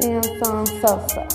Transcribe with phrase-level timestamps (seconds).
[0.00, 1.26] Samson Sosa.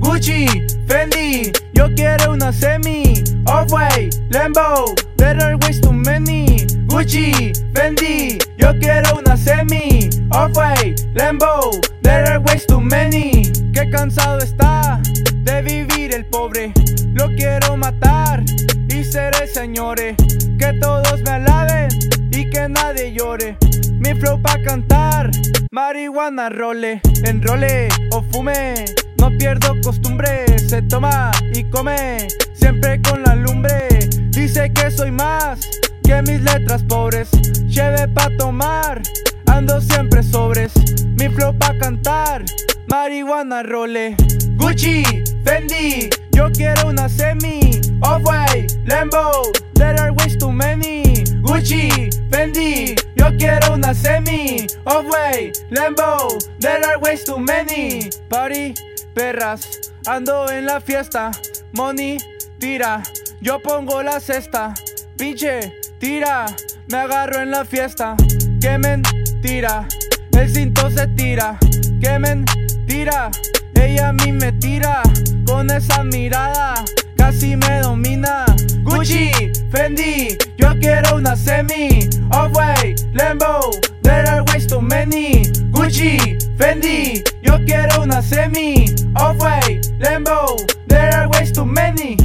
[0.00, 0.46] Gucci,
[0.86, 3.22] Fendi, yo quiero una semi.
[3.46, 6.64] Off-White, Lambo, there are ways too many.
[6.86, 10.08] Gucci, Fendi, yo quiero una semi.
[10.32, 11.70] Off-White, Lambo,
[12.02, 13.42] there are ways too many.
[13.74, 15.00] Qué cansado está
[15.44, 16.72] de vivir el pobre.
[17.12, 18.42] Lo quiero matar
[18.88, 20.16] y seré señores.
[20.58, 21.88] Que todos me alaben
[22.30, 23.58] y que nadie llore.
[23.98, 25.30] Mi flow pa' cantar,
[25.70, 28.84] marihuana role, enrole o fume.
[29.18, 33.88] No pierdo costumbre, se toma y come, siempre con la lumbre.
[34.30, 35.68] Dice que soy más
[36.04, 37.30] que mis letras pobres.
[37.66, 39.02] Lleve pa' tomar,
[39.46, 40.72] ando siempre sobres.
[41.18, 42.44] Mi flow pa' cantar,
[42.86, 44.16] marihuana role.
[44.56, 45.02] Gucci,
[45.44, 47.80] Fendi, yo quiero una semi.
[48.02, 49.32] Off-White, Lambo,
[49.74, 51.02] there are ways too many.
[51.42, 52.87] Gucci, Fendi,
[53.28, 54.66] yo quiero una semi.
[54.84, 58.10] Off-White, Lambo, there are ways too many.
[58.28, 58.74] Party,
[59.14, 61.30] perras, ando en la fiesta.
[61.72, 62.18] Money,
[62.58, 63.02] tira,
[63.40, 64.74] yo pongo la cesta.
[65.16, 66.46] Pinche, tira,
[66.90, 68.16] me agarro en la fiesta.
[68.60, 69.86] Que mentira,
[70.32, 71.58] el cinto se tira.
[72.00, 73.30] Que mentira,
[73.74, 75.02] ella a mí me tira.
[75.46, 76.84] Con esa mirada,
[77.16, 78.44] casi me domina.
[78.82, 79.30] Gucci,
[79.70, 82.08] Fendi, yo quiero una semi.
[82.30, 85.42] Off-White, Lambo, there are ways too many.
[85.72, 88.86] Gucci, Fendi, yo quiero una semi.
[89.16, 92.16] Off-White, Lambo, there are ways too many.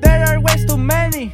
[0.00, 1.30] There are ways too many.